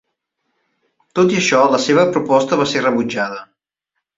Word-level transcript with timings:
Tot 1.19 1.35
i 1.35 1.37
això, 1.41 1.59
la 1.75 1.81
seva 1.85 2.07
proposta 2.17 2.59
va 2.63 2.69
ser 2.73 2.85
rebutjada. 2.87 3.43